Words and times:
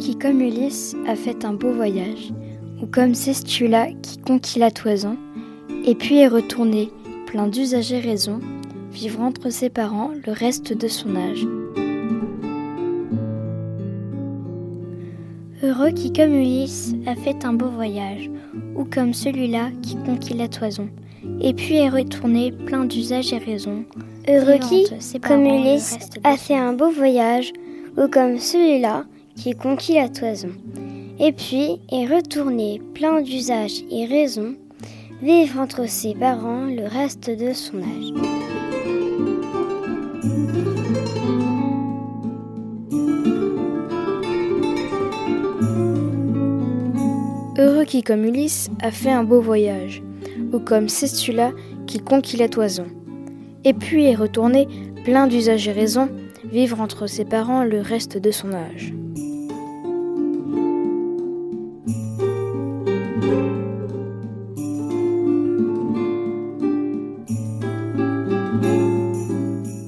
qui, 0.00 0.16
comme 0.16 0.40
Ulysse, 0.40 0.94
a 1.06 1.16
fait 1.16 1.44
un 1.44 1.52
beau 1.52 1.72
voyage, 1.72 2.32
ou 2.80 2.86
comme 2.86 3.14
Cestula 3.14 3.88
qui 4.02 4.18
conquit 4.18 4.60
la 4.60 4.70
toison, 4.70 5.16
et 5.84 5.96
puis 5.96 6.18
est 6.18 6.28
retourné, 6.28 6.90
plein 7.26 7.48
d'usage 7.48 7.92
et 7.92 7.98
raison, 7.98 8.38
vivre 8.92 9.20
entre 9.20 9.50
ses 9.50 9.70
parents 9.70 10.10
le 10.26 10.32
reste 10.32 10.72
de 10.72 10.86
son 10.86 11.16
âge. 11.16 11.44
Heureux 15.64 15.90
qui, 15.90 16.12
comme 16.12 16.34
Ulysse, 16.34 16.94
a 17.06 17.16
fait 17.16 17.44
un 17.44 17.54
beau 17.54 17.68
voyage, 17.68 18.30
ou 18.76 18.84
comme 18.84 19.12
celui-là 19.12 19.70
qui 19.82 19.96
conquit 19.96 20.34
la 20.34 20.46
toison, 20.46 20.88
et 21.40 21.52
puis 21.52 21.76
est 21.76 21.88
retourné 21.88 22.52
plein 22.52 22.84
d'usage 22.84 23.32
et 23.32 23.38
raison. 23.38 23.84
Heureux 24.28 24.58
qui, 24.58 24.86
comme 25.20 25.44
Ulysse, 25.44 25.98
a 26.22 26.36
fait 26.36 26.56
un 26.56 26.74
beau 26.74 26.90
voyage, 26.90 27.52
ou 27.96 28.06
comme 28.08 28.38
celui-là 28.38 29.04
qui 29.36 29.54
conquit 29.54 29.94
la 29.94 30.08
toison, 30.08 30.50
et 31.18 31.32
puis 31.32 31.80
est 31.90 32.06
retourné 32.06 32.80
plein 32.94 33.20
d'usage 33.20 33.82
et 33.90 34.06
raison, 34.06 34.54
vivre 35.22 35.60
entre 35.60 35.88
ses 35.88 36.14
parents 36.14 36.66
le 36.66 36.86
reste 36.86 37.30
de 37.30 37.52
son 37.52 37.78
âge. 37.78 38.12
Heureux 47.56 47.84
qui, 47.84 48.02
comme 48.02 48.24
Ulysse, 48.24 48.68
a 48.82 48.90
fait 48.90 49.12
un 49.12 49.24
beau 49.24 49.40
voyage, 49.40 50.02
ou 50.52 50.58
comme 50.58 50.88
Cestula 50.88 51.52
qui 51.86 51.98
conquit 51.98 52.36
la 52.36 52.48
toison, 52.48 52.86
et 53.64 53.72
puis 53.72 54.04
est 54.04 54.14
retourné, 54.14 54.66
plein 55.04 55.26
d'usage 55.26 55.68
et 55.68 55.72
raison, 55.72 56.08
vivre 56.50 56.80
entre 56.80 57.06
ses 57.06 57.24
parents 57.24 57.64
le 57.64 57.80
reste 57.80 58.18
de 58.18 58.30
son 58.30 58.52
âge. 58.52 58.92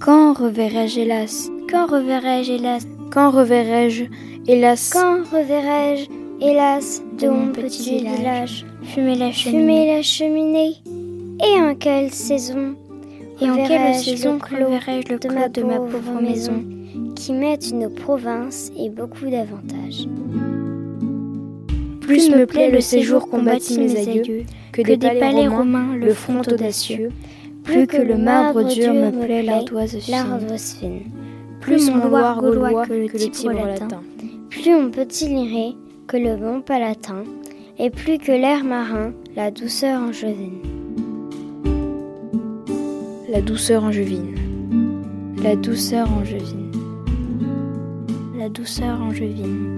Quand 0.00 0.32
reverrai-je 0.32 1.00
hélas? 1.00 1.50
Quand 1.70 1.86
reverrai-je 1.86 2.52
hélas? 2.52 2.86
Quand 3.10 3.30
reverrai-je 3.30 4.04
hélas? 4.46 4.90
Quand 4.92 5.22
reverrai-je 5.30 6.08
hélas? 6.40 7.02
De 7.20 7.28
mon 7.28 7.52
petit 7.52 7.98
village. 7.98 8.64
Fumer 8.84 9.16
la 9.16 9.32
cheminée. 9.32 9.60
Fumer 9.60 9.96
la 9.96 10.02
cheminée. 10.02 10.74
Et 11.44 11.60
en 11.60 11.74
quelle 11.74 12.10
saison? 12.10 12.74
Et 13.40 13.50
en 13.50 13.66
quelle 13.66 13.94
saison 13.94 14.38
reverrai-je 14.38 15.12
le 15.12 15.18
de 15.18 15.28
ma 15.28 15.48
de 15.48 15.62
ma 15.62 15.76
pauvre 15.76 16.20
maison 16.20 16.64
qui 17.14 17.32
mettent 17.32 17.70
une 17.70 17.88
province 17.88 18.70
et 18.76 18.90
beaucoup 18.90 19.26
d'avantages 19.30 20.08
Plus 22.00 22.30
me 22.30 22.46
plaît 22.46 22.70
le 22.70 22.80
séjour 22.80 23.28
qu'ont 23.28 23.42
bâti 23.42 23.78
mes 23.78 23.96
aïeux, 23.96 24.44
que 24.72 24.82
des 24.82 24.96
palais 24.96 25.46
romains 25.46 25.96
le 25.96 26.14
front 26.14 26.40
audacieux, 26.40 27.10
plus 27.62 27.86
que 27.86 27.98
le 27.98 28.16
marbre 28.16 28.64
dur 28.64 28.92
me 28.92 29.10
plaît 29.24 29.42
l'ardoise 29.42 29.98
fine, 29.98 31.02
plus 31.60 31.90
mon 31.90 32.08
Loire 32.08 32.40
gaulois 32.40 32.86
que 32.86 32.92
le 32.92 33.30
Tibre 33.30 33.52
latin. 33.52 34.02
Plus 34.50 34.74
on 34.74 34.90
peut 34.90 35.06
tirer 35.06 35.74
que 36.06 36.16
le 36.16 36.36
bon 36.36 36.60
palatin, 36.60 37.24
et 37.78 37.90
plus 37.90 38.18
que 38.18 38.32
l'air 38.32 38.64
marin, 38.64 39.12
la 39.36 39.50
douceur 39.50 40.00
angevine. 40.00 40.62
La 43.30 43.42
douceur 43.42 43.84
angevine, 43.84 44.34
La 45.42 45.54
douceur 45.54 46.10
angevine 46.10 46.72
La 48.38 48.48
douceur 48.48 49.02
angevine 49.02 49.76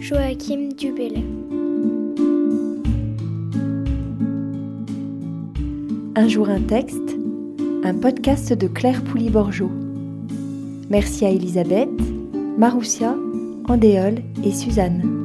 Joachim 0.00 0.68
Dubélé 0.76 1.24
Un 6.16 6.28
jour 6.28 6.50
un 6.50 6.60
texte, 6.60 7.16
un 7.82 7.94
podcast 7.94 8.52
de 8.52 8.66
Claire 8.66 9.02
Pouli-Borgeot. 9.04 9.70
Merci 10.90 11.24
à 11.24 11.30
Elisabeth, 11.30 11.88
Maroussia, 12.58 13.16
Andéole 13.68 14.22
et 14.44 14.52
Suzanne. 14.52 15.23